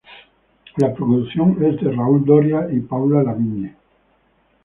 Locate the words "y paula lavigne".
2.71-3.75